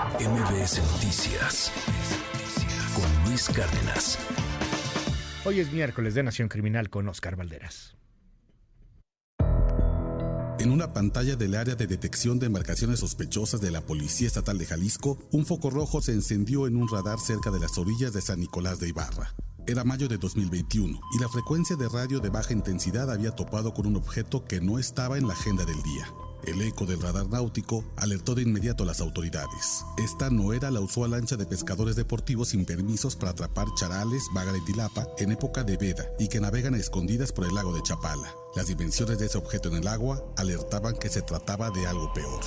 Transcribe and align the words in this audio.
MBS 0.00 0.80
Noticias 0.92 1.70
con 2.94 3.28
Luis 3.28 3.50
Cárdenas. 3.50 4.18
Hoy 5.44 5.60
es 5.60 5.70
miércoles 5.72 6.14
de 6.14 6.22
Nación 6.22 6.48
Criminal 6.48 6.88
con 6.88 7.06
Oscar 7.06 7.36
Valderas. 7.36 7.98
En 10.58 10.72
una 10.72 10.94
pantalla 10.94 11.36
del 11.36 11.54
área 11.54 11.74
de 11.74 11.86
detección 11.86 12.38
de 12.38 12.46
embarcaciones 12.46 13.00
sospechosas 13.00 13.60
de 13.60 13.70
la 13.70 13.82
Policía 13.82 14.26
Estatal 14.26 14.56
de 14.56 14.64
Jalisco, 14.64 15.18
un 15.32 15.44
foco 15.44 15.68
rojo 15.68 16.00
se 16.00 16.12
encendió 16.12 16.66
en 16.66 16.76
un 16.76 16.88
radar 16.88 17.18
cerca 17.18 17.50
de 17.50 17.60
las 17.60 17.76
orillas 17.76 18.14
de 18.14 18.22
San 18.22 18.40
Nicolás 18.40 18.80
de 18.80 18.88
Ibarra. 18.88 19.34
Era 19.66 19.84
mayo 19.84 20.08
de 20.08 20.16
2021 20.16 20.98
y 21.14 21.20
la 21.20 21.28
frecuencia 21.28 21.76
de 21.76 21.90
radio 21.90 22.20
de 22.20 22.30
baja 22.30 22.54
intensidad 22.54 23.12
había 23.12 23.32
topado 23.32 23.74
con 23.74 23.86
un 23.86 23.96
objeto 23.96 24.46
que 24.46 24.62
no 24.62 24.78
estaba 24.78 25.18
en 25.18 25.28
la 25.28 25.34
agenda 25.34 25.66
del 25.66 25.82
día. 25.82 26.06
El 26.44 26.62
eco 26.62 26.86
del 26.86 27.00
radar 27.00 27.28
náutico 27.28 27.84
alertó 27.96 28.34
de 28.34 28.42
inmediato 28.42 28.84
a 28.84 28.86
las 28.86 29.00
autoridades. 29.00 29.84
Esta 29.98 30.30
no 30.30 30.52
era 30.52 30.70
la 30.70 30.80
usual 30.80 31.12
lancha 31.12 31.36
de 31.36 31.46
pescadores 31.46 31.96
deportivos 31.96 32.48
sin 32.48 32.64
permisos 32.64 33.16
para 33.16 33.32
atrapar 33.32 33.68
charales, 33.76 34.24
bagre 34.34 34.58
y 34.58 34.64
tilapa 34.64 35.06
en 35.18 35.32
época 35.32 35.64
de 35.64 35.76
veda 35.76 36.06
y 36.18 36.28
que 36.28 36.40
navegan 36.40 36.74
a 36.74 36.78
escondidas 36.78 37.32
por 37.32 37.44
el 37.44 37.54
lago 37.54 37.72
de 37.74 37.82
Chapala. 37.82 38.34
Las 38.54 38.66
dimensiones 38.66 39.18
de 39.18 39.26
ese 39.26 39.38
objeto 39.38 39.68
en 39.68 39.76
el 39.76 39.88
agua 39.88 40.24
alertaban 40.36 40.96
que 40.96 41.08
se 41.08 41.22
trataba 41.22 41.70
de 41.70 41.86
algo 41.86 42.12
peor. 42.12 42.40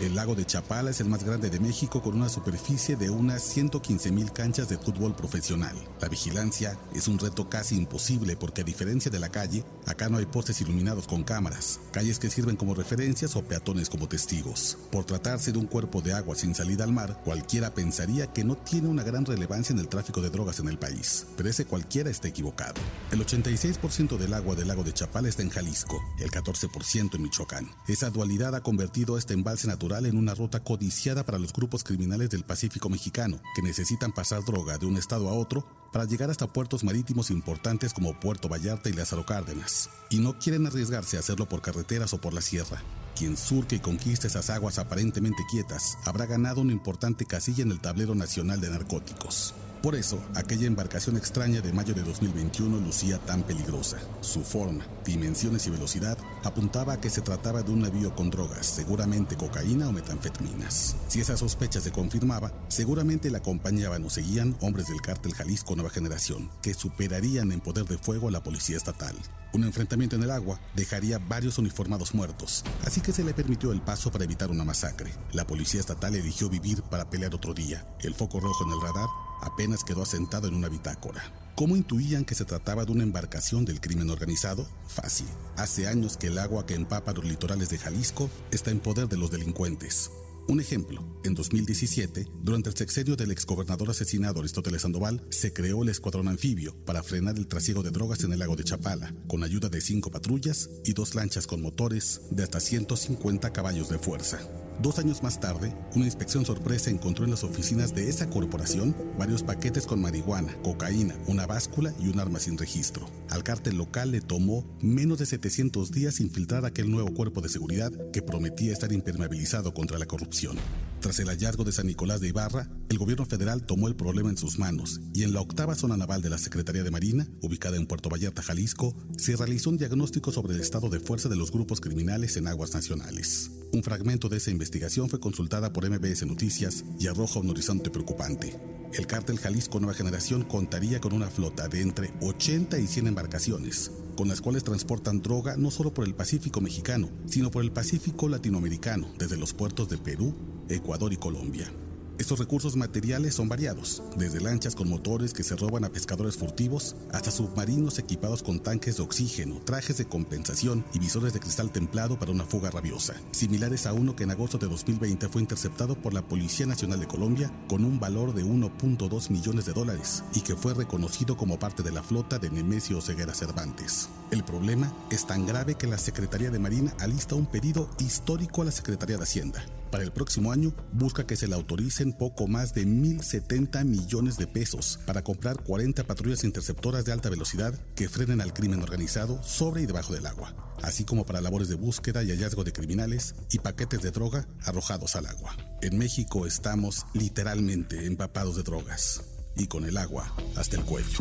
El 0.00 0.14
lago 0.14 0.36
de 0.36 0.46
Chapala 0.46 0.90
es 0.90 1.00
el 1.00 1.08
más 1.08 1.24
grande 1.24 1.50
de 1.50 1.58
México 1.58 2.00
con 2.00 2.14
una 2.14 2.28
superficie 2.28 2.94
de 2.94 3.10
unas 3.10 3.42
115 3.42 4.12
mil 4.12 4.30
canchas 4.30 4.68
de 4.68 4.78
fútbol 4.78 5.16
profesional. 5.16 5.74
La 6.00 6.06
vigilancia 6.06 6.78
es 6.94 7.08
un 7.08 7.18
reto 7.18 7.50
casi 7.50 7.76
imposible 7.76 8.36
porque 8.36 8.60
a 8.60 8.64
diferencia 8.64 9.10
de 9.10 9.18
la 9.18 9.28
calle, 9.28 9.64
acá 9.86 10.08
no 10.08 10.18
hay 10.18 10.26
postes 10.26 10.60
iluminados 10.60 11.08
con 11.08 11.24
cámaras, 11.24 11.80
calles 11.90 12.20
que 12.20 12.30
sirven 12.30 12.54
como 12.54 12.76
referencias 12.76 13.34
o 13.34 13.42
peatones 13.42 13.90
como 13.90 14.08
testigos. 14.08 14.78
Por 14.92 15.04
tratarse 15.04 15.50
de 15.50 15.58
un 15.58 15.66
cuerpo 15.66 16.00
de 16.00 16.12
agua 16.12 16.36
sin 16.36 16.54
salida 16.54 16.84
al 16.84 16.92
mar, 16.92 17.20
cualquiera 17.24 17.74
pensaría 17.74 18.28
que 18.28 18.44
no 18.44 18.56
tiene 18.56 18.86
una 18.86 19.02
gran 19.02 19.26
relevancia 19.26 19.72
en 19.72 19.80
el 19.80 19.88
tráfico 19.88 20.22
de 20.22 20.30
drogas 20.30 20.60
en 20.60 20.68
el 20.68 20.78
país, 20.78 21.26
pero 21.36 21.48
ese 21.48 21.64
cualquiera 21.64 22.08
está 22.08 22.28
equivocado. 22.28 22.80
El 23.10 23.26
86% 23.26 24.16
del 24.16 24.34
agua 24.34 24.54
del 24.54 24.68
lago 24.68 24.84
de 24.84 24.94
Chapala 24.94 25.28
está 25.28 25.42
en 25.42 25.50
Jalisco, 25.50 26.00
el 26.20 26.30
14% 26.30 27.16
en 27.16 27.22
Michoacán. 27.22 27.68
Esa 27.88 28.10
dualidad 28.10 28.54
ha 28.54 28.62
convertido 28.62 29.18
este 29.18 29.34
embalse 29.34 29.66
natural 29.66 29.87
en 29.96 30.18
una 30.18 30.34
ruta 30.34 30.60
codiciada 30.60 31.24
para 31.24 31.38
los 31.38 31.52
grupos 31.52 31.82
criminales 31.82 32.28
del 32.28 32.44
Pacífico 32.44 32.90
mexicano, 32.90 33.40
que 33.56 33.62
necesitan 33.62 34.12
pasar 34.12 34.44
droga 34.44 34.76
de 34.76 34.84
un 34.84 34.98
estado 34.98 35.28
a 35.28 35.32
otro 35.32 35.66
para 35.92 36.04
llegar 36.04 36.28
hasta 36.28 36.46
puertos 36.46 36.84
marítimos 36.84 37.30
importantes 37.30 37.94
como 37.94 38.20
Puerto 38.20 38.48
Vallarta 38.48 38.90
y 38.90 38.92
Lázaro 38.92 39.24
Cárdenas, 39.24 39.88
y 40.10 40.18
no 40.18 40.38
quieren 40.38 40.66
arriesgarse 40.66 41.16
a 41.16 41.20
hacerlo 41.20 41.48
por 41.48 41.62
carreteras 41.62 42.12
o 42.12 42.20
por 42.20 42.34
la 42.34 42.42
sierra. 42.42 42.82
Quien 43.16 43.36
surque 43.38 43.76
y 43.76 43.80
conquiste 43.80 44.26
esas 44.26 44.50
aguas 44.50 44.78
aparentemente 44.78 45.42
quietas 45.50 45.96
habrá 46.04 46.26
ganado 46.26 46.60
una 46.60 46.72
importante 46.72 47.24
casilla 47.24 47.62
en 47.62 47.72
el 47.72 47.80
tablero 47.80 48.14
nacional 48.14 48.60
de 48.60 48.68
narcóticos. 48.68 49.54
Por 49.82 49.94
eso, 49.94 50.20
aquella 50.34 50.66
embarcación 50.66 51.16
extraña 51.16 51.60
de 51.60 51.72
mayo 51.72 51.94
de 51.94 52.02
2021 52.02 52.78
lucía 52.78 53.18
tan 53.18 53.44
peligrosa. 53.44 53.96
Su 54.20 54.42
forma, 54.42 54.84
dimensiones 55.04 55.68
y 55.68 55.70
velocidad 55.70 56.18
apuntaba 56.42 56.94
a 56.94 57.00
que 57.00 57.10
se 57.10 57.20
trataba 57.20 57.62
de 57.62 57.70
un 57.70 57.82
navío 57.82 58.12
con 58.16 58.28
drogas, 58.28 58.66
seguramente 58.66 59.36
cocaína 59.36 59.88
o 59.88 59.92
metanfetaminas. 59.92 60.96
Si 61.06 61.20
esa 61.20 61.36
sospecha 61.36 61.80
se 61.80 61.92
confirmaba, 61.92 62.52
seguramente 62.66 63.30
la 63.30 63.38
acompañaban 63.38 64.04
o 64.04 64.10
seguían 64.10 64.56
hombres 64.60 64.88
del 64.88 65.00
cártel 65.00 65.34
Jalisco 65.34 65.76
Nueva 65.76 65.90
Generación, 65.90 66.50
que 66.60 66.74
superarían 66.74 67.52
en 67.52 67.60
poder 67.60 67.84
de 67.84 67.98
fuego 67.98 68.28
a 68.28 68.32
la 68.32 68.42
policía 68.42 68.76
estatal. 68.76 69.14
Un 69.52 69.62
enfrentamiento 69.62 70.16
en 70.16 70.24
el 70.24 70.30
agua 70.32 70.60
dejaría 70.74 71.18
varios 71.18 71.56
uniformados 71.56 72.14
muertos, 72.14 72.64
así 72.84 73.00
que 73.00 73.12
se 73.12 73.24
le 73.24 73.32
permitió 73.32 73.70
el 73.70 73.80
paso 73.80 74.10
para 74.10 74.24
evitar 74.24 74.50
una 74.50 74.64
masacre. 74.64 75.12
La 75.32 75.46
policía 75.46 75.80
estatal 75.80 76.16
eligió 76.16 76.50
vivir 76.50 76.82
para 76.82 77.08
pelear 77.08 77.34
otro 77.34 77.54
día. 77.54 77.86
El 78.00 78.14
foco 78.14 78.40
rojo 78.40 78.64
en 78.64 78.72
el 78.72 78.80
radar 78.80 79.08
apenas 79.40 79.84
quedó 79.84 80.02
asentado 80.02 80.48
en 80.48 80.54
una 80.54 80.68
bitácora. 80.68 81.32
¿Cómo 81.54 81.76
intuían 81.76 82.24
que 82.24 82.36
se 82.36 82.44
trataba 82.44 82.84
de 82.84 82.92
una 82.92 83.02
embarcación 83.02 83.64
del 83.64 83.80
crimen 83.80 84.10
organizado? 84.10 84.68
Fácil. 84.86 85.26
Hace 85.56 85.88
años 85.88 86.16
que 86.16 86.28
el 86.28 86.38
agua 86.38 86.66
que 86.66 86.74
empapa 86.74 87.12
los 87.12 87.24
litorales 87.24 87.68
de 87.68 87.78
Jalisco 87.78 88.30
está 88.52 88.70
en 88.70 88.78
poder 88.78 89.08
de 89.08 89.16
los 89.16 89.30
delincuentes. 89.30 90.10
Un 90.48 90.60
ejemplo, 90.60 91.04
en 91.24 91.34
2017, 91.34 92.26
durante 92.42 92.70
el 92.70 92.76
sexenio 92.76 93.16
del 93.16 93.32
exgobernador 93.32 93.90
asesinado 93.90 94.40
Aristóteles 94.40 94.80
Sandoval, 94.80 95.22
se 95.28 95.52
creó 95.52 95.82
el 95.82 95.90
escuadrón 95.90 96.28
anfibio 96.28 96.74
para 96.86 97.02
frenar 97.02 97.36
el 97.36 97.48
trasiego 97.48 97.82
de 97.82 97.90
drogas 97.90 98.24
en 98.24 98.32
el 98.32 98.38
lago 98.38 98.56
de 98.56 98.64
Chapala, 98.64 99.12
con 99.26 99.44
ayuda 99.44 99.68
de 99.68 99.82
cinco 99.82 100.10
patrullas 100.10 100.70
y 100.86 100.94
dos 100.94 101.14
lanchas 101.14 101.46
con 101.46 101.60
motores 101.60 102.22
de 102.30 102.44
hasta 102.44 102.60
150 102.60 103.52
caballos 103.52 103.90
de 103.90 103.98
fuerza. 103.98 104.38
Dos 104.80 105.00
años 105.00 105.24
más 105.24 105.40
tarde, 105.40 105.74
una 105.96 106.04
inspección 106.04 106.44
sorpresa 106.44 106.88
encontró 106.88 107.24
en 107.24 107.32
las 107.32 107.42
oficinas 107.42 107.96
de 107.96 108.08
esa 108.08 108.30
corporación 108.30 108.94
varios 109.18 109.42
paquetes 109.42 109.86
con 109.86 110.00
marihuana, 110.00 110.54
cocaína, 110.62 111.16
una 111.26 111.48
báscula 111.48 111.92
y 111.98 112.08
un 112.08 112.20
arma 112.20 112.38
sin 112.38 112.56
registro. 112.56 113.08
Al 113.30 113.44
cártel 113.44 113.76
local 113.76 114.10
le 114.10 114.20
tomó 114.20 114.64
menos 114.80 115.18
de 115.18 115.26
700 115.26 115.90
días 115.90 116.20
infiltrar 116.20 116.64
aquel 116.64 116.90
nuevo 116.90 117.12
cuerpo 117.12 117.40
de 117.40 117.48
seguridad 117.48 117.92
que 118.12 118.22
prometía 118.22 118.72
estar 118.72 118.92
impermeabilizado 118.92 119.74
contra 119.74 119.98
la 119.98 120.06
corrupción. 120.06 120.56
Tras 121.00 121.20
el 121.20 121.28
hallazgo 121.28 121.62
de 121.62 121.72
San 121.72 121.86
Nicolás 121.86 122.20
de 122.20 122.28
Ibarra, 122.28 122.68
el 122.88 122.98
gobierno 122.98 123.24
federal 123.24 123.64
tomó 123.64 123.86
el 123.86 123.94
problema 123.94 124.30
en 124.30 124.36
sus 124.36 124.58
manos 124.58 125.00
y 125.14 125.22
en 125.22 125.32
la 125.32 125.40
octava 125.40 125.74
zona 125.74 125.96
naval 125.96 126.22
de 126.22 126.30
la 126.30 126.38
Secretaría 126.38 126.82
de 126.82 126.90
Marina, 126.90 127.28
ubicada 127.40 127.76
en 127.76 127.86
Puerto 127.86 128.08
Vallarta, 128.08 128.42
Jalisco, 128.42 128.96
se 129.16 129.36
realizó 129.36 129.70
un 129.70 129.78
diagnóstico 129.78 130.32
sobre 130.32 130.54
el 130.54 130.60
estado 130.60 130.88
de 130.88 130.98
fuerza 130.98 131.28
de 131.28 131.36
los 131.36 131.52
grupos 131.52 131.80
criminales 131.80 132.36
en 132.36 132.48
aguas 132.48 132.74
nacionales. 132.74 133.50
Un 133.72 133.82
fragmento 133.82 134.28
de 134.28 134.38
esa 134.38 134.50
investigación 134.50 135.08
fue 135.08 135.20
consultada 135.20 135.72
por 135.72 135.88
MBS 135.88 136.26
Noticias 136.26 136.84
y 136.98 137.06
arroja 137.06 137.40
un 137.40 137.50
horizonte 137.50 137.90
preocupante. 137.90 138.77
El 138.92 139.06
cártel 139.06 139.38
Jalisco 139.38 139.80
Nueva 139.80 139.94
Generación 139.94 140.42
contaría 140.44 141.00
con 141.00 141.12
una 141.12 141.28
flota 141.28 141.68
de 141.68 141.82
entre 141.82 142.12
80 142.22 142.78
y 142.78 142.86
100 142.86 143.08
embarcaciones, 143.08 143.92
con 144.16 144.28
las 144.28 144.40
cuales 144.40 144.64
transportan 144.64 145.22
droga 145.22 145.56
no 145.56 145.70
solo 145.70 145.92
por 145.92 146.06
el 146.06 146.14
Pacífico 146.14 146.60
mexicano, 146.60 147.08
sino 147.26 147.50
por 147.50 147.62
el 147.62 147.70
Pacífico 147.70 148.28
latinoamericano, 148.28 149.08
desde 149.18 149.36
los 149.36 149.52
puertos 149.52 149.88
de 149.88 149.98
Perú, 149.98 150.34
Ecuador 150.68 151.12
y 151.12 151.16
Colombia. 151.16 151.70
Estos 152.18 152.40
recursos 152.40 152.74
materiales 152.74 153.36
son 153.36 153.48
variados, 153.48 154.02
desde 154.16 154.40
lanchas 154.40 154.74
con 154.74 154.88
motores 154.88 155.32
que 155.32 155.44
se 155.44 155.54
roban 155.54 155.84
a 155.84 155.88
pescadores 155.88 156.36
furtivos 156.36 156.96
hasta 157.12 157.30
submarinos 157.30 158.00
equipados 158.00 158.42
con 158.42 158.58
tanques 158.58 158.96
de 158.96 159.04
oxígeno, 159.04 159.60
trajes 159.64 159.98
de 159.98 160.06
compensación 160.06 160.84
y 160.92 160.98
visores 160.98 161.32
de 161.32 161.38
cristal 161.38 161.70
templado 161.70 162.18
para 162.18 162.32
una 162.32 162.44
fuga 162.44 162.72
rabiosa, 162.72 163.14
similares 163.30 163.86
a 163.86 163.92
uno 163.92 164.16
que 164.16 164.24
en 164.24 164.32
agosto 164.32 164.58
de 164.58 164.66
2020 164.66 165.28
fue 165.28 165.42
interceptado 165.42 165.94
por 165.94 166.12
la 166.12 166.22
Policía 166.22 166.66
Nacional 166.66 166.98
de 166.98 167.06
Colombia 167.06 167.52
con 167.68 167.84
un 167.84 168.00
valor 168.00 168.34
de 168.34 168.44
1.2 168.44 169.30
millones 169.30 169.66
de 169.66 169.72
dólares 169.72 170.24
y 170.34 170.40
que 170.40 170.56
fue 170.56 170.74
reconocido 170.74 171.36
como 171.36 171.60
parte 171.60 171.84
de 171.84 171.92
la 171.92 172.02
flota 172.02 172.40
de 172.40 172.50
Nemesio 172.50 173.00
Ceguera 173.00 173.32
Cervantes. 173.32 174.08
El 174.32 174.42
problema 174.42 174.92
es 175.10 175.24
tan 175.24 175.46
grave 175.46 175.76
que 175.76 175.86
la 175.86 175.98
Secretaría 175.98 176.50
de 176.50 176.58
Marina 176.58 176.92
alista 176.98 177.36
un 177.36 177.46
pedido 177.46 177.88
histórico 178.00 178.62
a 178.62 178.64
la 178.64 178.72
Secretaría 178.72 179.18
de 179.18 179.22
Hacienda. 179.22 179.64
Para 179.90 180.04
el 180.04 180.12
próximo 180.12 180.52
año 180.52 180.74
busca 180.92 181.26
que 181.26 181.36
se 181.36 181.48
le 181.48 181.54
autoricen 181.54 182.12
poco 182.12 182.46
más 182.46 182.74
de 182.74 182.86
1.070 182.86 183.84
millones 183.84 184.36
de 184.36 184.46
pesos 184.46 185.00
para 185.06 185.22
comprar 185.22 185.62
40 185.62 186.04
patrullas 186.04 186.44
interceptoras 186.44 187.04
de 187.04 187.12
alta 187.12 187.30
velocidad 187.30 187.74
que 187.94 188.08
frenen 188.08 188.40
al 188.40 188.52
crimen 188.52 188.82
organizado 188.82 189.42
sobre 189.42 189.82
y 189.82 189.86
debajo 189.86 190.12
del 190.12 190.26
agua, 190.26 190.54
así 190.82 191.04
como 191.04 191.24
para 191.24 191.40
labores 191.40 191.68
de 191.68 191.74
búsqueda 191.74 192.22
y 192.22 192.30
hallazgo 192.30 192.64
de 192.64 192.72
criminales 192.72 193.34
y 193.50 193.60
paquetes 193.60 194.02
de 194.02 194.10
droga 194.10 194.46
arrojados 194.64 195.16
al 195.16 195.26
agua. 195.26 195.56
En 195.80 195.96
México 195.96 196.46
estamos 196.46 197.06
literalmente 197.14 198.04
empapados 198.06 198.56
de 198.56 198.64
drogas 198.64 199.22
y 199.56 199.66
con 199.68 199.84
el 199.84 199.96
agua 199.96 200.32
hasta 200.56 200.76
el 200.76 200.84
cuello. 200.84 201.18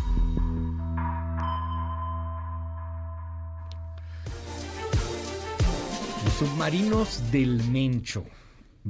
Submarinos 6.38 7.31
del 7.31 7.63
Mencho, 7.63 8.23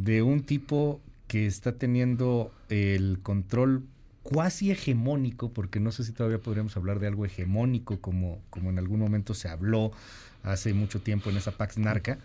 de 0.04 0.22
un 0.22 0.44
tipo 0.44 1.02
que 1.28 1.46
está 1.46 1.74
teniendo 1.74 2.52
el 2.70 3.20
control 3.22 3.84
cuasi 4.24 4.72
hegemónico, 4.72 5.52
porque 5.52 5.80
no 5.80 5.92
sé 5.92 6.04
si 6.04 6.12
todavía 6.12 6.40
podríamos 6.40 6.76
hablar 6.78 7.00
de 7.00 7.08
algo 7.08 7.26
hegemónico 7.26 8.00
como, 8.00 8.40
como 8.50 8.70
en 8.70 8.78
algún 8.78 9.00
momento 9.00 9.34
se 9.34 9.50
habló 9.50 9.92
hace 10.44 10.74
mucho 10.74 11.02
tiempo 11.02 11.30
en 11.30 11.38
esa 11.38 11.52
Pax 11.52 11.78
Narca, 11.78 12.18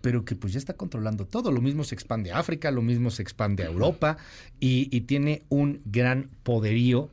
pero 0.00 0.24
que 0.24 0.36
pues 0.36 0.52
ya 0.52 0.58
está 0.58 0.74
controlando 0.74 1.26
todo. 1.26 1.50
Lo 1.50 1.60
mismo 1.60 1.82
se 1.84 1.94
expande 1.94 2.30
a 2.30 2.38
África, 2.38 2.70
lo 2.70 2.82
mismo 2.82 3.10
se 3.10 3.22
expande 3.22 3.62
a 3.62 3.66
Europa 3.66 4.18
y, 4.60 4.94
y 4.94 5.02
tiene 5.02 5.42
un 5.48 5.80
gran 5.86 6.28
poderío 6.42 7.08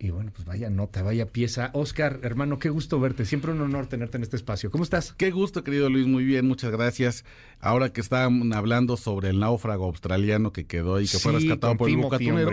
y 0.00 0.08
bueno, 0.10 0.32
pues 0.34 0.46
vaya 0.46 0.70
nota, 0.70 1.02
vaya 1.02 1.26
pieza. 1.26 1.70
Oscar, 1.74 2.20
hermano, 2.22 2.58
qué 2.58 2.70
gusto 2.70 2.98
verte. 2.98 3.26
Siempre 3.26 3.52
un 3.52 3.60
honor 3.60 3.86
tenerte 3.86 4.16
en 4.16 4.22
este 4.22 4.36
espacio. 4.36 4.70
¿Cómo 4.70 4.82
estás? 4.82 5.12
Qué 5.12 5.30
gusto, 5.30 5.62
querido 5.62 5.90
Luis. 5.90 6.06
Muy 6.06 6.24
bien, 6.24 6.48
muchas 6.48 6.70
gracias. 6.70 7.26
Ahora 7.60 7.92
que 7.92 8.00
estaban 8.00 8.52
hablando 8.54 8.96
sobre 8.96 9.28
el 9.28 9.38
náufrago 9.38 9.84
australiano 9.84 10.54
que 10.54 10.66
quedó 10.66 11.00
y 11.02 11.06
que 11.06 11.18
fue 11.18 11.32
rescatado 11.32 11.76
por 11.76 11.90
el 11.90 11.98
bucatunero. 11.98 12.52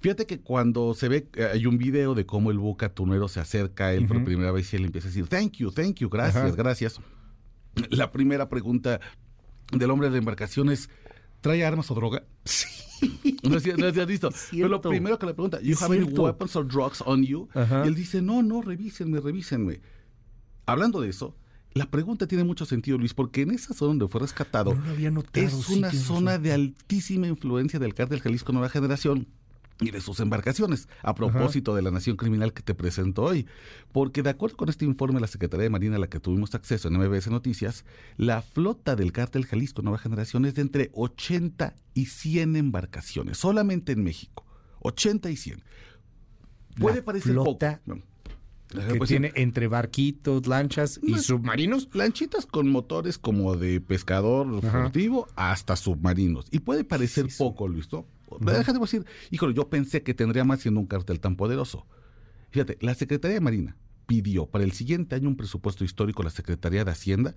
Fíjate 0.00 0.26
que 0.26 0.40
cuando 0.40 0.92
se 0.92 1.08
ve, 1.08 1.26
eh, 1.34 1.48
hay 1.54 1.64
un 1.64 1.78
video 1.78 2.14
de 2.14 2.26
cómo 2.26 2.50
el 2.50 2.58
bucatunero 2.58 3.28
se 3.28 3.40
acerca 3.40 3.86
a 3.86 3.94
él 3.94 4.06
por 4.06 4.22
primera 4.22 4.52
vez 4.52 4.70
y 4.74 4.76
él 4.76 4.84
empieza 4.84 5.08
a 5.08 5.10
decir, 5.10 5.28
thank 5.28 5.52
you, 5.54 5.70
thank 5.70 5.96
you, 5.96 6.10
gracias, 6.10 6.56
gracias. 6.56 7.00
La 7.88 8.12
primera 8.12 8.50
pregunta 8.50 9.00
del 9.72 9.90
hombre 9.90 10.10
de 10.10 10.18
embarcaciones 10.18 10.90
¿Trae 11.40 11.64
armas 11.64 11.90
o 11.90 11.94
droga? 11.94 12.24
Sí. 12.44 12.66
No 13.42 13.60
sé 13.60 13.76
no 13.76 14.06
visto. 14.06 14.30
Pero 14.50 14.68
lo 14.68 14.80
primero 14.80 15.18
que 15.18 15.26
le 15.26 15.34
pregunta, 15.34 15.60
¿You 15.60 15.72
Es 15.72 15.82
have 15.82 15.96
any 15.96 16.04
weapons 16.04 16.56
or 16.56 16.66
drugs 16.66 17.02
on 17.04 17.24
you? 17.24 17.48
Ajá. 17.54 17.84
Y 17.84 17.88
él 17.88 17.94
dice, 17.94 18.22
no, 18.22 18.42
no, 18.42 18.62
revísenme, 18.62 19.20
revísenme. 19.20 19.80
Hablando 20.66 21.00
de 21.00 21.10
eso, 21.10 21.36
la 21.72 21.86
pregunta 21.90 22.26
tiene 22.26 22.42
mucho 22.44 22.64
sentido, 22.64 22.98
Luis, 22.98 23.14
porque 23.14 23.42
en 23.42 23.50
esa 23.52 23.74
zona 23.74 23.88
donde 23.90 24.08
fue 24.08 24.20
rescatado 24.20 24.74
No 24.74 24.84
lo 24.84 24.90
había 24.92 25.10
notado, 25.10 25.46
es 25.46 25.68
una 25.68 25.92
zona 25.92 26.30
razón. 26.32 26.42
de 26.42 26.52
altísima 26.52 27.26
influencia 27.26 27.78
del 27.78 27.94
cártel 27.94 28.20
Jalisco 28.20 28.52
Nueva 28.52 28.68
Generación 28.68 29.28
y 29.80 29.90
de 29.90 30.00
sus 30.00 30.20
embarcaciones, 30.20 30.88
a 31.02 31.14
propósito 31.14 31.74
de 31.74 31.82
la 31.82 31.90
nación 31.90 32.16
criminal 32.16 32.52
que 32.54 32.62
te 32.62 32.74
presento 32.74 33.22
hoy. 33.22 33.46
Porque 33.92 34.22
de 34.22 34.30
acuerdo 34.30 34.56
con 34.56 34.68
este 34.68 34.84
informe 34.86 35.16
de 35.16 35.20
la 35.20 35.26
Secretaría 35.26 35.64
de 35.64 35.70
Marina 35.70 35.96
a 35.96 35.98
la 35.98 36.08
que 36.08 36.18
tuvimos 36.20 36.54
acceso 36.54 36.88
en 36.88 36.94
MBS 36.98 37.28
Noticias, 37.30 37.84
la 38.16 38.40
flota 38.42 38.96
del 38.96 39.12
cártel 39.12 39.44
Jalisco 39.44 39.82
Nueva 39.82 39.98
Generación 39.98 40.44
es 40.46 40.54
de 40.54 40.62
entre 40.62 40.90
80 40.94 41.74
y 41.94 42.06
100 42.06 42.56
embarcaciones, 42.56 43.36
solamente 43.38 43.92
en 43.92 44.02
México. 44.02 44.44
80 44.80 45.30
y 45.30 45.36
100. 45.36 45.62
Puede 46.78 46.96
La 46.98 47.04
parecer 47.04 47.32
flota 47.32 47.80
poco. 47.84 47.96
No. 47.96 48.16
Que 48.88 48.96
Pues, 48.96 49.08
tiene 49.08 49.32
entre 49.36 49.68
barquitos, 49.68 50.46
lanchas 50.48 50.98
y 51.02 51.12
No 51.12 51.18
submarinos. 51.18 51.88
Lanchitas 51.94 52.46
con 52.46 52.68
motores 52.68 53.16
como 53.16 53.56
de 53.56 53.80
pescador 53.80 54.46
Ajá. 54.64 54.82
furtivo 54.82 55.28
hasta 55.36 55.76
submarinos. 55.76 56.46
Y 56.50 56.58
puede 56.58 56.82
parecer 56.84 57.26
Sí, 57.26 57.30
sí. 57.30 57.38
poco, 57.38 57.68
Luis, 57.68 57.90
¿no? 57.92 58.06
Déjame 58.40 58.78
decir, 58.80 59.04
híjole, 59.30 59.54
yo 59.54 59.68
pensé 59.68 60.02
que 60.02 60.14
tendría 60.14 60.44
más 60.44 60.60
siendo 60.60 60.80
un 60.80 60.86
cartel 60.86 61.20
tan 61.20 61.36
poderoso. 61.36 61.86
Fíjate, 62.50 62.78
la 62.80 62.94
Secretaría 62.94 63.34
de 63.34 63.40
Marina 63.40 63.76
pidió 64.06 64.46
para 64.46 64.64
el 64.64 64.72
siguiente 64.72 65.16
año 65.16 65.28
un 65.28 65.36
presupuesto 65.36 65.84
histórico 65.84 66.22
a 66.22 66.26
la 66.26 66.30
Secretaría 66.30 66.84
de 66.84 66.90
Hacienda 66.90 67.34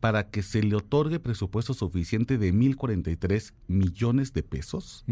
para 0.00 0.30
que 0.30 0.42
se 0.42 0.62
le 0.62 0.76
otorgue 0.76 1.18
presupuesto 1.18 1.74
suficiente 1.74 2.38
de 2.38 2.52
1.043 2.52 3.54
millones 3.66 4.32
de 4.32 4.42
pesos 4.42 5.04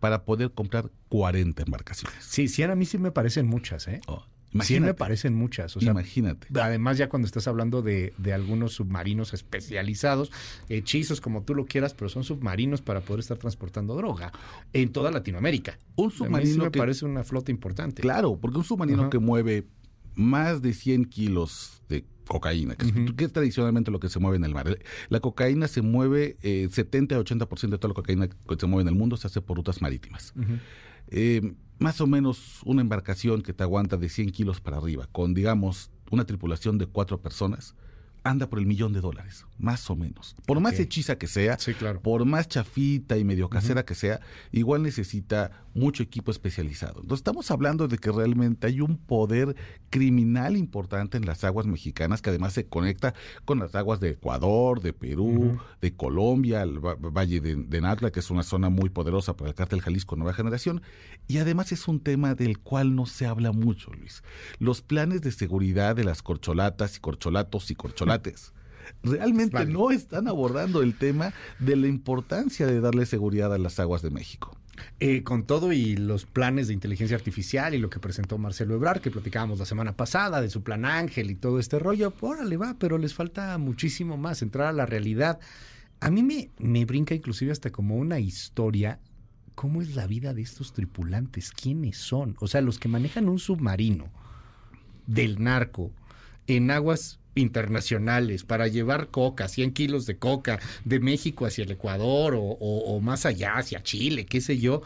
para 0.00 0.24
poder 0.24 0.52
comprar 0.52 0.90
40 1.08 1.62
embarcaciones. 1.62 2.24
Sí, 2.24 2.48
100 2.48 2.70
a 2.70 2.76
mí 2.76 2.86
sí 2.86 2.98
me 2.98 3.10
parecen 3.10 3.46
muchas, 3.46 3.88
¿eh? 3.88 4.00
Oh, 4.06 4.24
100 4.50 4.58
me 4.58 4.58
imagínate, 4.58 4.94
parecen 4.94 5.34
muchas. 5.34 5.76
O 5.76 5.80
sea, 5.80 5.90
imagínate. 5.92 6.46
Además, 6.60 6.96
ya 6.98 7.08
cuando 7.08 7.26
estás 7.26 7.46
hablando 7.48 7.82
de, 7.82 8.14
de 8.18 8.32
algunos 8.32 8.72
submarinos 8.72 9.34
especializados, 9.34 10.30
hechizos 10.68 11.20
como 11.20 11.42
tú 11.42 11.54
lo 11.54 11.66
quieras, 11.66 11.94
pero 11.94 12.08
son 12.08 12.24
submarinos 12.24 12.80
para 12.82 13.00
poder 13.00 13.20
estar 13.20 13.36
transportando 13.38 13.94
droga 13.94 14.32
en 14.72 14.90
toda 14.92 15.10
Latinoamérica. 15.10 15.78
Un 15.96 16.06
A 16.06 16.08
mí 16.08 16.10
sí 16.12 16.16
submarino 16.18 16.64
me 16.64 16.70
que 16.70 16.78
parece 16.78 17.04
una 17.04 17.24
flota 17.24 17.50
importante. 17.50 18.00
Claro, 18.02 18.38
porque 18.40 18.58
un 18.58 18.64
submarino 18.64 19.10
que 19.10 19.18
mueve 19.18 19.66
más 20.14 20.62
de 20.62 20.72
100 20.72 21.04
kilos 21.04 21.82
de 21.88 22.04
cocaína, 22.26 22.74
que, 22.74 22.86
es- 22.86 22.92
Ujú. 22.92 23.14
que 23.16 23.24
es 23.24 23.32
tradicionalmente 23.32 23.90
lo 23.90 24.00
que 24.00 24.08
se 24.08 24.18
mueve 24.18 24.36
en 24.36 24.44
el 24.44 24.52
mar. 24.52 24.78
La 25.08 25.20
cocaína 25.20 25.68
se 25.68 25.80
mueve, 25.82 26.36
eh, 26.42 26.68
70 26.70 27.16
a 27.16 27.18
80% 27.20 27.76
de 27.76 27.78
toda 27.78 27.90
la 27.90 27.94
cocaína 27.94 28.28
que 28.28 28.36
se 28.58 28.66
mueve 28.66 28.82
en 28.82 28.88
el 28.88 28.94
mundo 28.98 29.16
se 29.16 29.26
hace 29.28 29.40
por 29.40 29.56
rutas 29.56 29.80
marítimas. 29.80 30.34
Eh, 31.10 31.54
más 31.78 32.00
o 32.00 32.06
menos 32.06 32.60
una 32.64 32.82
embarcación 32.82 33.42
que 33.42 33.52
te 33.52 33.62
aguanta 33.62 33.96
de 33.96 34.08
100 34.08 34.30
kilos 34.30 34.60
para 34.60 34.78
arriba, 34.78 35.08
con 35.12 35.34
digamos 35.34 35.90
una 36.10 36.24
tripulación 36.24 36.78
de 36.78 36.86
cuatro 36.86 37.20
personas, 37.20 37.74
anda 38.24 38.48
por 38.48 38.58
el 38.58 38.66
millón 38.66 38.92
de 38.92 39.00
dólares, 39.00 39.46
más 39.58 39.90
o 39.90 39.96
menos. 39.96 40.36
Por 40.46 40.60
más 40.60 40.78
hechiza 40.78 41.18
que 41.18 41.26
sea, 41.26 41.58
Sí, 41.58 41.74
claro. 41.74 42.00
por 42.00 42.24
más 42.24 42.46
chafita 42.48 43.16
y 43.18 43.24
medio 43.24 43.48
casera 43.48 43.84
que 43.84 43.94
sea, 43.94 44.20
igual 44.52 44.82
necesita 44.82 45.50
mucho 45.74 46.02
equipo 46.02 46.30
especializado. 46.30 47.00
Entonces 47.00 47.20
estamos 47.20 47.50
hablando 47.50 47.88
de 47.88 47.98
que 47.98 48.10
realmente 48.12 48.66
hay 48.66 48.80
un 48.80 48.96
poder 48.98 49.54
criminal 49.90 50.56
importante 50.56 51.16
en 51.16 51.26
las 51.26 51.44
aguas 51.44 51.66
mexicanas 51.66 52.22
que 52.22 52.30
además 52.30 52.52
se 52.52 52.66
conecta 52.66 53.14
con 53.44 53.58
las 53.58 53.74
aguas 53.74 54.00
de 54.00 54.10
Ecuador, 54.10 54.80
de 54.80 54.92
Perú, 54.92 55.58
de 55.80 55.94
Colombia, 55.94 56.62
el 56.62 56.84
va- 56.84 56.94
Valle 56.96 57.40
de, 57.40 57.56
de 57.56 57.80
Natla, 57.80 58.10
que 58.10 58.20
es 58.20 58.30
una 58.30 58.42
zona 58.42 58.68
muy 58.70 58.88
poderosa 58.90 59.36
para 59.36 59.50
el 59.50 59.54
cártel 59.56 59.80
Jalisco 59.80 60.16
Nueva 60.16 60.34
Generación. 60.34 60.82
Y 61.26 61.38
además 61.38 61.72
es 61.72 61.88
un 61.88 62.00
tema 62.00 62.34
del 62.34 62.58
cual 62.58 62.94
no 62.94 63.06
se 63.06 63.26
habla 63.26 63.52
mucho, 63.52 63.92
Luis. 63.92 64.22
Los 64.58 64.82
planes 64.82 65.20
de 65.22 65.32
seguridad 65.32 65.96
de 65.96 66.04
las 66.04 66.22
corcholatas 66.22 66.96
y 66.96 67.00
corcholatos 67.00 67.70
y 67.70 67.74
corcholates. 67.74 68.52
Realmente 69.02 69.54
Vale. 69.54 69.72
no 69.72 69.90
están 69.90 70.28
abordando 70.28 70.82
el 70.82 70.94
tema 70.94 71.32
de 71.58 71.76
la 71.76 71.88
importancia 71.88 72.66
de 72.66 72.80
darle 72.80 73.06
seguridad 73.06 73.52
a 73.52 73.58
las 73.58 73.78
aguas 73.80 74.02
de 74.02 74.10
México. 74.10 74.58
Eh, 75.00 75.22
con 75.22 75.44
todo 75.44 75.72
y 75.72 75.96
los 75.96 76.24
planes 76.24 76.68
de 76.68 76.74
inteligencia 76.74 77.16
artificial 77.16 77.74
y 77.74 77.78
lo 77.78 77.90
que 77.90 78.00
presentó 78.00 78.38
Marcelo 78.38 78.74
Ebrard, 78.74 79.00
que 79.00 79.10
platicábamos 79.10 79.58
la 79.58 79.64
semana 79.64 79.96
pasada 79.96 80.40
de 80.40 80.50
su 80.50 80.62
plan 80.62 80.84
Ángel 80.84 81.30
y 81.30 81.34
todo 81.34 81.58
este 81.58 81.78
rollo, 81.78 82.12
órale 82.20 82.56
va, 82.56 82.76
pero 82.78 82.98
les 82.98 83.14
falta 83.14 83.56
muchísimo 83.58 84.16
más, 84.16 84.42
entrar 84.42 84.68
a 84.68 84.72
la 84.72 84.86
realidad. 84.86 85.38
A 86.00 86.10
mí 86.10 86.22
me, 86.22 86.50
me 86.58 86.84
brinca 86.84 87.14
inclusive 87.14 87.52
hasta 87.52 87.70
como 87.70 87.96
una 87.96 88.20
historia, 88.20 89.00
cómo 89.54 89.82
es 89.82 89.94
la 89.94 90.06
vida 90.06 90.34
de 90.34 90.42
estos 90.42 90.72
tripulantes, 90.72 91.50
quiénes 91.52 91.98
son, 91.98 92.36
o 92.40 92.46
sea, 92.46 92.60
los 92.60 92.78
que 92.78 92.88
manejan 92.88 93.28
un 93.28 93.38
submarino 93.38 94.10
del 95.06 95.42
narco 95.42 95.90
en 96.46 96.70
aguas 96.70 97.18
internacionales 97.38 98.44
para 98.44 98.68
llevar 98.68 99.08
coca, 99.08 99.48
100 99.48 99.72
kilos 99.72 100.06
de 100.06 100.16
coca 100.16 100.58
de 100.84 101.00
México 101.00 101.46
hacia 101.46 101.64
el 101.64 101.70
Ecuador 101.70 102.34
o, 102.34 102.40
o- 102.42 102.96
o 102.96 103.00
más 103.00 103.26
allá 103.26 103.56
hacia 103.56 103.82
Chile, 103.82 104.26
qué 104.26 104.40
sé 104.40 104.58
yo. 104.58 104.82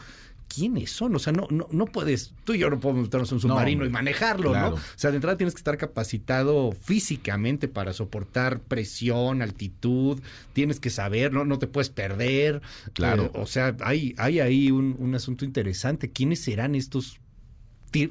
¿Quiénes 0.53 0.91
son? 0.91 1.15
O 1.15 1.19
sea, 1.19 1.33
no, 1.33 1.47
no, 1.49 1.67
no 1.71 1.85
puedes, 1.87 2.31
tú 2.43 2.53
y 2.53 2.59
yo 2.59 2.69
no 2.69 2.79
podemos 2.79 3.03
meternos 3.05 3.31
en 3.31 3.35
un 3.37 3.41
submarino 3.41 3.85
y 3.85 3.89
manejarlo, 3.89 4.51
claro. 4.51 4.69
¿no? 4.71 4.75
O 4.75 4.79
sea, 4.95 5.09
de 5.09 5.15
entrada 5.17 5.35
tienes 5.35 5.55
que 5.55 5.59
estar 5.59 5.77
capacitado 5.79 6.73
físicamente 6.73 7.67
para 7.67 7.91
soportar 7.91 8.59
presión, 8.59 9.41
altitud, 9.41 10.19
tienes 10.53 10.79
que 10.79 10.91
saber, 10.91 11.33
no, 11.33 11.43
no 11.43 11.57
te 11.57 11.65
puedes 11.65 11.89
perder. 11.89 12.61
Claro. 12.93 13.23
Eh, 13.33 13.39
o 13.39 13.47
sea, 13.47 13.75
hay, 13.81 14.13
hay 14.19 14.41
ahí 14.41 14.69
un, 14.69 14.95
un 14.99 15.15
asunto 15.15 15.43
interesante. 15.43 16.11
¿Quiénes 16.11 16.41
serán 16.41 16.75
estos, 16.75 17.19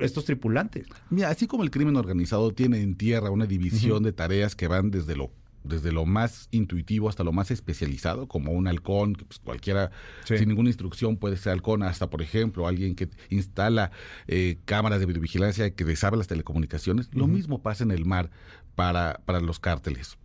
estos 0.00 0.24
tripulantes? 0.24 0.86
Mira, 1.10 1.28
así 1.30 1.46
como 1.46 1.62
el 1.62 1.70
crimen 1.70 1.96
organizado 1.96 2.52
tiene 2.52 2.80
en 2.80 2.94
tierra 2.96 3.30
una 3.30 3.46
división 3.46 4.02
de 4.02 4.12
tareas 4.12 4.54
que 4.54 4.68
van 4.68 4.90
desde 4.90 5.16
lo 5.16 5.30
desde 5.64 5.92
lo 5.92 6.04
más 6.06 6.48
intuitivo 6.50 7.08
hasta 7.08 7.22
lo 7.22 7.30
más 7.30 7.52
especializado, 7.52 8.26
como 8.26 8.50
un 8.50 8.66
halcón, 8.66 9.14
que 9.14 9.24
pues, 9.24 9.38
cualquiera 9.38 9.92
Sí. 10.24 10.36
sin 10.36 10.48
ninguna 10.48 10.70
instrucción 10.70 11.16
puede 11.16 11.36
ser 11.36 11.52
halcón, 11.52 11.84
hasta 11.84 12.10
por 12.10 12.20
ejemplo 12.20 12.66
alguien 12.66 12.96
que 12.96 13.08
instala 13.30 13.92
eh, 14.26 14.58
cámaras 14.64 14.98
de 14.98 15.06
videovigilancia 15.06 15.72
que 15.72 15.84
le 15.84 15.94
sabe 15.94 16.16
las 16.16 16.26
telecomunicaciones. 16.26 17.08
Lo 17.12 17.28
mismo 17.28 17.62
pasa 17.62 17.84
en 17.84 17.92
el 17.92 18.04
mar 18.04 18.30
para, 18.74 19.20
para 19.24 19.38
los 19.40 19.60
cárteles. 19.60 20.18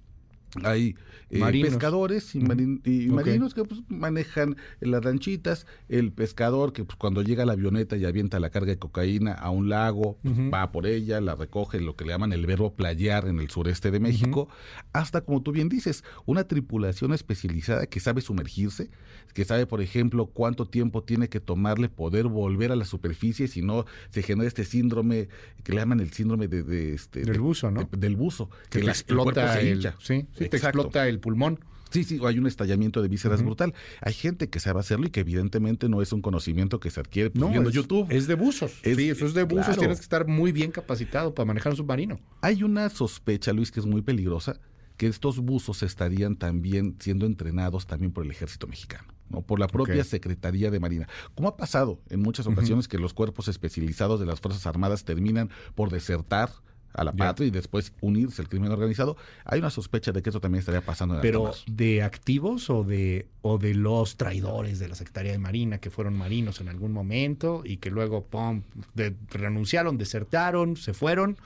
Hay 0.64 0.96
eh, 1.30 1.40
Marinos. 1.40 1.70
pescadores 1.72 2.34
y, 2.36 2.40
marin- 2.40 2.82
y 2.86 3.08
marinos 3.08 3.54
que 3.54 3.64
pues, 3.66 3.82
manejan 3.90 4.56
las 4.80 5.04
ranchitas, 5.04 5.66
el 5.90 6.12
pescador 6.12 6.72
que 6.74 6.84
pues, 6.86 6.98
cuando 6.98 7.22
llega 7.22 7.46
la 7.46 7.54
avioneta 7.54 7.98
y 7.98 8.06
avienta 8.06 8.40
la 8.40 8.50
carga 8.50 8.68
de 8.72 8.80
cocaína 8.80 9.34
a 9.34 9.50
un 9.50 9.70
lago, 9.70 10.18
pues, 10.24 10.36
va 10.54 10.72
por 10.72 10.88
ella, 10.88 11.20
la 11.22 11.36
recoge, 11.36 11.82
lo 11.82 11.96
que 11.96 12.06
le 12.06 12.12
llaman 12.12 12.32
el 12.34 12.46
verbo 12.46 12.74
playar 12.76 13.28
en 13.28 13.40
el 13.40 13.50
sureste 13.50 13.92
de 13.92 14.00
México, 14.00 14.48
hasta 14.94 15.22
como 15.22 15.42
tú 15.44 15.52
bien 15.52 15.70
dices, 15.70 16.04
una 16.26 16.46
tripulación 16.48 17.14
especializada 17.14 17.88
que 17.88 18.00
sabe 18.00 18.22
sumergirse, 18.22 18.90
que 19.34 19.44
sabe, 19.46 19.66
por 19.68 19.82
ejemplo, 19.82 20.28
cuánto 20.28 20.68
tiempo 20.68 21.04
tiene 21.04 21.28
que 21.30 21.40
tomarle 21.40 21.90
poder 21.90 22.28
volver 22.28 22.72
a 22.72 22.76
la 22.76 22.86
superficie 22.86 23.48
si 23.48 23.62
no 23.62 23.86
se 24.10 24.24
genera 24.24 24.48
este 24.48 24.64
síndrome 24.64 25.28
que 25.64 25.74
le 25.74 25.80
llaman 25.80 26.00
el 26.00 26.12
síndrome 26.12 26.48
de, 26.48 26.64
de, 26.64 26.94
este 26.94 27.22
Del 27.22 27.34
de- 27.34 27.40
buzo, 27.40 27.70
¿no? 27.72 27.84
de- 27.92 27.98
del 27.98 28.16
buzo, 28.16 28.50
Que 28.70 28.82
la- 28.84 28.92
explota 28.92 29.60
el, 29.60 29.82
sí, 30.00 30.26
sí, 30.38 30.47
te 30.50 30.58
Exacto. 30.58 30.80
explota 30.82 31.08
el 31.08 31.20
pulmón. 31.20 31.60
Sí, 31.90 32.04
sí, 32.04 32.20
hay 32.26 32.38
un 32.38 32.48
estallamiento 32.48 33.02
de 33.02 33.08
vísceras 33.08 33.42
brutal. 33.42 33.74
Hay 34.02 34.14
gente 34.14 34.50
que 34.50 34.60
sabe 34.60 34.80
hacerlo 34.80 35.08
y 35.08 35.10
que 35.10 35.22
evidentemente 35.22 35.88
no 35.88 36.02
es 36.02 36.12
un 36.12 36.22
conocimiento 36.22 36.80
que 36.80 36.90
se 36.92 37.00
adquiere 37.00 37.30
pues, 37.30 37.50
viendo 37.50 37.70
es, 37.70 37.76
YouTube. 37.76 38.08
Es 38.10 38.28
de 38.28 38.36
buzos. 38.36 38.74
Es- 38.84 38.98
sí, 38.98 39.10
eso 39.10 39.26
es 39.26 39.34
de 39.34 39.44
buzos. 39.44 39.66
claro. 39.68 39.80
Tienes 39.80 40.00
que 40.00 40.04
estar 40.04 40.28
muy 40.28 40.52
bien 40.52 40.72
capacitado 40.72 41.34
para 41.34 41.46
manejar 41.46 41.72
un 41.72 41.78
submarino. 41.78 42.20
Hay 42.42 42.64
una 42.64 42.90
sospecha, 42.90 43.54
Luis, 43.54 43.72
que 43.72 43.80
es 43.80 43.86
muy 43.86 44.02
peligrosa, 44.02 44.60
que 44.98 45.08
estos 45.08 45.40
buzos 45.40 45.82
estarían 45.84 46.36
también 46.36 46.98
siendo 47.00 47.26
entrenados 47.26 47.88
también 47.88 48.12
por 48.12 48.26
el 48.26 48.32
ejército 48.32 48.68
mexicano. 48.68 49.14
¿no? 49.30 49.42
por 49.42 49.60
la 49.60 49.68
propia. 49.68 50.04
Secretaría 50.06 50.72
de 50.72 50.80
Marina. 50.80 51.08
Como 51.36 51.50
ha 51.50 51.58
pasado 51.58 52.02
en 52.10 52.22
muchas 52.22 52.48
ocasiones 52.48 52.88
que 52.88 52.98
los 52.98 53.14
cuerpos 53.14 53.50
especializados 53.50 54.20
de 54.22 54.26
las 54.26 54.40
Fuerzas 54.40 54.66
Armadas 54.66 55.04
terminan 55.04 55.50
por 55.76 55.90
desertar 55.90 56.50
a 56.94 57.04
la 57.04 57.12
patria 57.14 57.48
y 57.48 57.52
después 57.52 57.94
unirse 58.02 58.42
al 58.42 58.50
crimen 58.50 58.72
organizado, 58.72 59.18
hay 59.46 59.60
una 59.60 59.70
sospecha 59.70 60.12
de 60.12 60.22
que 60.22 60.30
eso 60.30 60.40
también 60.42 60.60
estaría 60.60 60.82
pasando 60.82 61.16
en 61.16 61.22
Pero 61.22 61.52
de 61.68 62.02
activos 62.04 62.70
o 62.70 62.84
de 62.84 63.28
o 63.42 63.58
de 63.58 63.74
los 63.76 64.18
traidores 64.18 64.80
de 64.80 64.88
la 64.90 64.96
Secretaría 64.96 65.32
de 65.32 65.38
Marina 65.40 65.78
que 65.78 65.90
fueron 65.90 66.18
marinos 66.18 66.60
en 66.60 66.70
algún 66.70 66.92
momento 66.92 67.62
y 67.64 67.78
que 67.78 67.90
luego 67.92 68.26
pum, 68.26 68.64
de- 68.96 69.16
renunciaron, 69.30 69.98
desertaron, 69.98 70.76
se 70.76 70.94
fueron 70.94 71.38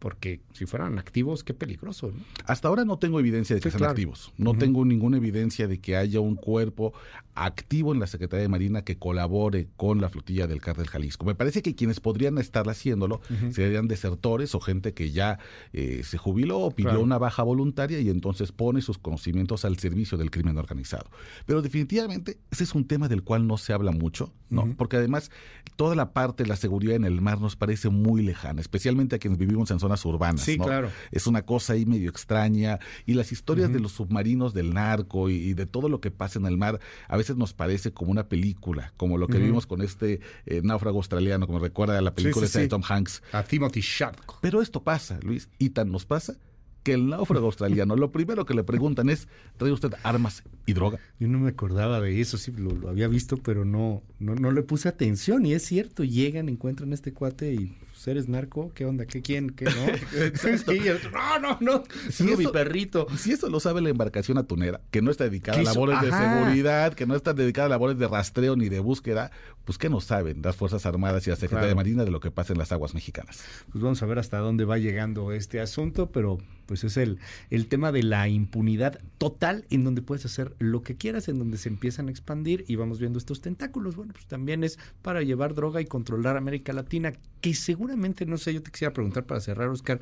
porque 0.00 0.40
si 0.54 0.64
fueran 0.64 0.98
activos, 0.98 1.44
qué 1.44 1.52
peligroso. 1.52 2.10
Hasta 2.46 2.68
ahora 2.68 2.86
no 2.86 2.98
tengo 2.98 3.20
evidencia 3.20 3.54
de 3.54 3.60
que 3.60 3.70
sean 3.70 3.84
activos. 3.84 4.32
No 4.38 4.54
tengo 4.54 4.84
ninguna 4.84 5.18
evidencia 5.18 5.68
de 5.68 5.78
que 5.78 5.94
haya 5.94 6.20
un 6.20 6.36
cuerpo 6.36 6.94
activo 7.34 7.92
en 7.92 8.00
la 8.00 8.06
Secretaría 8.06 8.42
de 8.42 8.48
Marina 8.48 8.82
que 8.82 8.96
colabore 8.96 9.68
con 9.76 10.00
la 10.00 10.08
flotilla 10.08 10.46
del 10.46 10.60
cártel 10.60 10.88
Jalisco. 10.88 11.26
Me 11.26 11.34
parece 11.34 11.62
que 11.62 11.74
quienes 11.74 12.00
podrían 12.00 12.38
estar 12.38 12.68
haciéndolo 12.68 13.20
serían 13.52 13.88
desertores 13.88 14.54
o 14.54 14.60
gente 14.60 14.94
que 14.94 15.10
ya 15.10 15.38
eh, 15.72 16.02
se 16.02 16.16
jubiló 16.16 16.60
o 16.60 16.70
pidió 16.70 17.00
una 17.00 17.18
baja 17.18 17.42
voluntaria 17.42 18.00
y 18.00 18.08
entonces 18.08 18.52
pone 18.52 18.80
sus 18.80 18.96
conocimientos 18.96 19.66
al 19.66 19.78
servicio 19.78 20.16
del 20.16 20.30
crimen 20.30 20.56
organizado. 20.56 21.10
Pero 21.44 21.60
definitivamente 21.60 22.38
ese 22.50 22.64
es 22.64 22.74
un 22.74 22.86
tema 22.86 23.08
del 23.08 23.22
cual 23.22 23.46
no 23.46 23.58
se 23.58 23.74
habla 23.74 23.92
mucho, 23.92 24.32
¿no? 24.48 24.74
Porque 24.78 24.96
además 24.96 25.30
toda 25.76 25.94
la 25.94 26.12
parte 26.12 26.44
de 26.44 26.48
la 26.48 26.56
seguridad 26.56 26.96
en 26.96 27.04
el 27.04 27.20
mar 27.20 27.40
nos 27.40 27.56
parece 27.56 27.90
muy 27.90 28.22
lejana, 28.22 28.62
especialmente 28.62 29.16
a 29.16 29.18
quienes 29.18 29.38
vivimos 29.38 29.70
en 29.70 29.78
zonas 29.78 29.89
urbanas. 30.04 30.42
Sí, 30.42 30.58
claro. 30.58 30.90
Es 31.10 31.26
una 31.26 31.42
cosa 31.42 31.74
ahí 31.74 31.86
medio 31.86 32.10
extraña. 32.10 32.78
Y 33.06 33.14
las 33.14 33.32
historias 33.32 33.72
de 33.72 33.80
los 33.80 33.92
submarinos 33.92 34.54
del 34.54 34.74
narco 34.74 35.30
y, 35.30 35.54
de 35.54 35.66
todo 35.66 35.88
lo 35.88 36.00
que 36.00 36.10
pasa 36.10 36.38
en 36.38 36.46
el 36.46 36.56
mar 36.56 36.80
a 37.08 37.16
veces 37.16 37.36
nos 37.36 37.52
parece 37.52 37.92
como 37.92 38.10
una 38.10 38.28
película, 38.28 38.92
como 38.96 39.18
lo 39.18 39.28
que 39.28 39.38
vimos 39.38 39.66
con 39.66 39.82
este 39.82 40.20
eh, 40.46 40.60
náufrago 40.62 40.98
australiano, 40.98 41.46
como 41.46 41.58
recuerda 41.58 41.98
a 41.98 42.00
la 42.00 42.14
película 42.14 42.46
de 42.46 42.68
Tom 42.68 42.82
Hanks. 42.86 43.22
A 43.32 43.42
Timothy 43.42 43.80
Shark. 43.80 44.38
Pero 44.40 44.62
esto 44.62 44.82
pasa, 44.82 45.18
Luis, 45.22 45.48
y 45.58 45.70
tan 45.70 45.90
nos 45.90 46.04
pasa 46.04 46.36
que 46.82 46.94
el 46.94 47.08
náufrago 47.08 47.46
australiano, 47.46 47.96
lo 47.96 48.10
primero 48.10 48.46
que 48.46 48.54
le 48.54 48.64
preguntan 48.64 49.10
es, 49.10 49.28
¿trae 49.56 49.72
usted 49.72 49.92
armas 50.02 50.42
y 50.66 50.72
droga? 50.72 50.98
Yo 51.18 51.28
no 51.28 51.38
me 51.38 51.50
acordaba 51.50 52.00
de 52.00 52.20
eso, 52.20 52.38
sí, 52.38 52.52
lo, 52.52 52.88
había 52.88 53.08
visto, 53.08 53.36
pero 53.36 53.64
no, 53.64 54.02
no, 54.18 54.34
no 54.34 54.50
le 54.50 54.62
puse 54.62 54.88
atención. 54.88 55.44
Y 55.44 55.52
es 55.52 55.64
cierto, 55.64 56.04
llegan, 56.04 56.48
encuentran 56.48 56.92
a 56.92 56.94
este 56.94 57.12
cuate 57.12 57.52
y 57.54 57.76
eres 58.08 58.28
narco, 58.28 58.72
¿qué 58.74 58.86
onda? 58.86 59.06
¿Qué 59.06 59.22
quién? 59.22 59.50
¿Qué 59.50 59.64
no? 59.64 59.72
no, 61.12 61.38
no, 61.38 61.58
no. 61.60 61.84
Si 62.10 62.24
mi 62.24 62.46
perrito. 62.46 63.06
Si 63.16 63.32
eso 63.32 63.48
lo 63.48 63.60
sabe 63.60 63.80
la 63.80 63.90
embarcación 63.90 64.38
atunera, 64.38 64.80
que 64.90 65.02
no 65.02 65.10
está 65.10 65.24
dedicada 65.24 65.58
a 65.58 65.62
labores 65.62 66.00
de 66.00 66.10
seguridad, 66.10 66.94
que 66.94 67.06
no 67.06 67.14
está 67.14 67.34
dedicada 67.34 67.66
a 67.66 67.70
labores 67.70 67.98
de 67.98 68.08
rastreo 68.08 68.56
ni 68.56 68.68
de 68.68 68.80
búsqueda, 68.80 69.30
pues 69.64 69.78
¿qué 69.78 69.88
no 69.88 70.00
saben 70.00 70.40
las 70.42 70.56
Fuerzas 70.56 70.86
Armadas 70.86 71.26
y 71.26 71.30
la 71.30 71.36
Secretaría 71.36 71.68
de 71.68 71.74
Marina 71.74 72.04
de 72.04 72.10
lo 72.10 72.20
que 72.20 72.30
pasa 72.30 72.52
en 72.52 72.58
las 72.58 72.72
aguas 72.72 72.94
mexicanas? 72.94 73.44
Pues 73.70 73.82
vamos 73.82 74.02
a 74.02 74.06
ver 74.06 74.18
hasta 74.18 74.38
dónde 74.38 74.64
va 74.64 74.78
llegando 74.78 75.32
este 75.32 75.60
asunto, 75.60 76.10
pero 76.10 76.38
pues 76.70 76.84
es 76.84 76.96
el, 76.98 77.18
el 77.50 77.66
tema 77.66 77.90
de 77.90 78.04
la 78.04 78.28
impunidad 78.28 79.00
total 79.18 79.64
en 79.70 79.82
donde 79.82 80.02
puedes 80.02 80.24
hacer 80.24 80.54
lo 80.60 80.84
que 80.84 80.94
quieras, 80.94 81.28
en 81.28 81.40
donde 81.40 81.58
se 81.58 81.68
empiezan 81.68 82.06
a 82.06 82.12
expandir 82.12 82.64
y 82.68 82.76
vamos 82.76 83.00
viendo 83.00 83.18
estos 83.18 83.40
tentáculos. 83.40 83.96
Bueno, 83.96 84.12
pues 84.12 84.26
también 84.26 84.62
es 84.62 84.78
para 85.02 85.22
llevar 85.22 85.56
droga 85.56 85.80
y 85.80 85.86
controlar 85.86 86.36
América 86.36 86.72
Latina, 86.72 87.12
que 87.40 87.54
seguramente, 87.54 88.24
no 88.24 88.38
sé, 88.38 88.54
yo 88.54 88.62
te 88.62 88.70
quisiera 88.70 88.94
preguntar 88.94 89.24
para 89.26 89.40
cerrar, 89.40 89.68
Oscar, 89.68 89.98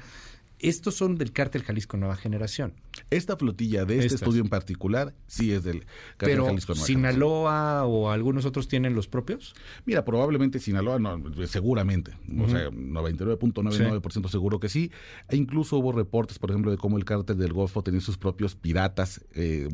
estos 0.60 0.94
son 0.94 1.16
del 1.16 1.32
cártel 1.32 1.62
Jalisco 1.62 1.96
Nueva 1.96 2.16
Generación. 2.16 2.74
Esta 3.10 3.36
flotilla 3.36 3.84
de 3.84 3.98
este 4.00 4.16
estudio 4.16 4.42
en 4.42 4.48
particular 4.48 5.14
sí 5.26 5.52
es 5.52 5.64
del 5.64 5.86
cártel 6.16 6.42
Jalisco 6.42 6.74
Nueva 6.74 6.86
Sinaloa 6.86 7.84
o 7.86 8.10
algunos 8.10 8.44
otros 8.44 8.68
tienen 8.68 8.94
los 8.94 9.08
propios? 9.08 9.54
Mira, 9.84 10.04
probablemente 10.04 10.58
Sinaloa, 10.58 10.98
no, 10.98 11.22
seguramente, 11.46 12.12
o 12.38 12.48
sea, 12.48 12.70
99.99% 12.70 14.28
seguro 14.28 14.60
que 14.60 14.68
sí. 14.68 14.90
E 15.28 15.36
incluso 15.36 15.78
hubo 15.78 15.92
reportes, 15.92 16.38
por 16.38 16.50
ejemplo, 16.50 16.70
de 16.70 16.76
cómo 16.76 16.98
el 16.98 17.04
cártel 17.04 17.38
del 17.38 17.52
Golfo 17.52 17.82
tenía 17.82 18.00
sus 18.00 18.18
propios 18.18 18.54
piratas 18.54 19.24
eh, 19.34 19.68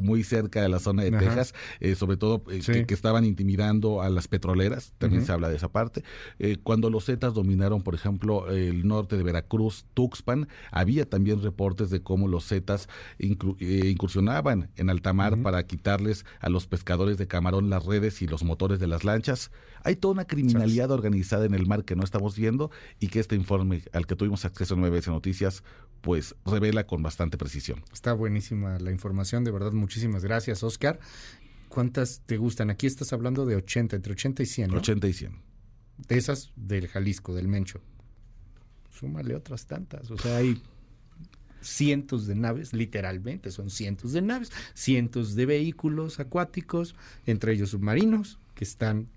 muy, 0.00 0.24
cerca 0.24 0.62
de 0.62 0.68
la 0.68 0.78
zona 0.78 1.02
de 1.02 1.10
Texas, 1.10 1.54
eh, 1.80 1.94
sobre 1.94 2.16
todo 2.16 2.42
eh, 2.50 2.84
que, 2.86 2.94
estaban 2.94 3.24
intimidando 3.24 4.02
a 4.02 4.08
las 4.08 4.28
petroleras, 4.28 4.92
también 4.98 5.24
se 5.24 5.32
habla 5.32 5.48
de 5.48 5.56
esa 5.56 5.68
parte. 5.68 6.02
cuando 6.62 6.90
los 6.90 7.06
Zetas 7.06 7.34
dominaron, 7.34 7.82
por 7.82 7.94
ejemplo, 7.94 8.50
el 8.50 8.86
norte 8.86 9.16
de 9.16 9.22
Veracruz, 9.22 9.84
Tux 9.94 10.22
había 10.70 11.08
también 11.08 11.42
reportes 11.42 11.90
de 11.90 12.02
cómo 12.02 12.28
los 12.28 12.48
Zetas 12.48 12.88
eh, 13.18 13.88
incursionaban 13.88 14.70
en 14.76 14.90
alta 14.90 15.12
mar 15.12 15.40
para 15.42 15.66
quitarles 15.66 16.24
a 16.40 16.48
los 16.48 16.66
pescadores 16.66 17.18
de 17.18 17.26
camarón 17.26 17.70
las 17.70 17.84
redes 17.84 18.22
y 18.22 18.26
los 18.26 18.42
motores 18.44 18.78
de 18.78 18.86
las 18.86 19.04
lanchas. 19.04 19.50
Hay 19.82 19.96
toda 19.96 20.12
una 20.12 20.26
criminalidad 20.26 20.90
organizada 20.90 21.44
en 21.44 21.54
el 21.54 21.66
mar 21.66 21.84
que 21.84 21.96
no 21.96 22.04
estamos 22.04 22.36
viendo 22.36 22.70
y 23.00 23.08
que 23.08 23.20
este 23.20 23.36
informe 23.36 23.82
al 23.92 24.06
que 24.06 24.16
tuvimos 24.16 24.44
acceso 24.44 24.74
en 24.74 24.80
Nueve 24.80 25.00
Noticias 25.06 25.62
pues 26.00 26.34
revela 26.44 26.86
con 26.86 27.02
bastante 27.02 27.38
precisión. 27.38 27.82
Está 27.92 28.12
buenísima 28.12 28.78
la 28.78 28.90
información, 28.90 29.44
de 29.44 29.50
verdad, 29.50 29.72
muchísimas 29.72 30.24
gracias, 30.24 30.62
Oscar. 30.62 31.00
¿Cuántas 31.68 32.22
te 32.26 32.36
gustan? 32.36 32.70
Aquí 32.70 32.86
estás 32.86 33.12
hablando 33.12 33.46
de 33.46 33.56
80, 33.56 33.96
entre 33.96 34.12
80 34.12 34.42
y 34.42 34.46
100, 34.46 34.70
¿no? 34.70 34.76
80 34.78 35.08
y 35.08 35.12
100. 35.12 35.42
De 36.08 36.18
esas 36.18 36.52
del 36.56 36.88
Jalisco, 36.88 37.34
del 37.34 37.48
Mencho 37.48 37.80
súmale 38.98 39.34
otras 39.34 39.66
tantas. 39.66 40.10
O 40.10 40.18
sea, 40.18 40.36
hay 40.36 40.60
cientos 41.60 42.26
de 42.26 42.34
naves, 42.34 42.72
literalmente 42.72 43.50
son 43.50 43.70
cientos 43.70 44.12
de 44.12 44.22
naves, 44.22 44.52
cientos 44.74 45.34
de 45.34 45.46
vehículos 45.46 46.20
acuáticos, 46.20 46.94
entre 47.26 47.52
ellos 47.52 47.70
submarinos, 47.70 48.38
que 48.54 48.64
están 48.64 49.08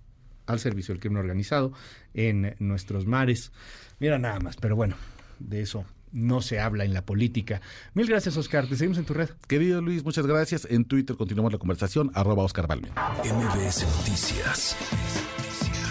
al 0.45 0.59
servicio 0.59 0.93
del 0.93 1.01
crimen 1.01 1.17
organizado 1.17 1.73
en 2.13 2.55
nuestros 2.59 3.05
mares. 3.05 3.51
Mira 3.99 4.17
nada 4.17 4.39
más, 4.39 4.55
pero 4.55 4.75
bueno, 4.75 4.95
de 5.39 5.61
eso 5.61 5.85
no 6.11 6.41
se 6.41 6.59
habla 6.59 6.85
en 6.85 6.93
la 6.93 7.05
política. 7.05 7.61
Mil 7.93 8.07
gracias, 8.07 8.37
Oscar. 8.37 8.67
Te 8.67 8.75
seguimos 8.75 8.97
en 8.97 9.05
tu 9.05 9.13
red. 9.13 9.29
Querido 9.47 9.81
Luis, 9.81 10.03
muchas 10.03 10.25
gracias. 10.25 10.65
En 10.69 10.85
Twitter 10.85 11.17
continuamos 11.17 11.51
la 11.51 11.59
conversación, 11.59 12.11
arroba 12.13 12.43
Oscar 12.43 12.65
Balme. 12.65 12.89
MBS 13.23 13.85
Noticias 13.97 14.75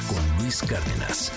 con 0.08 0.42
Luis 0.42 0.62
Cárdenas. 0.62 1.32